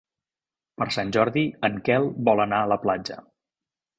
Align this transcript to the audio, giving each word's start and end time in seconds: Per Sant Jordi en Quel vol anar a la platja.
Per 0.81 0.87
Sant 0.95 1.11
Jordi 1.17 1.43
en 1.69 1.77
Quel 1.89 2.09
vol 2.29 2.43
anar 2.47 2.63
a 2.65 2.73
la 2.73 2.81
platja. 2.87 3.21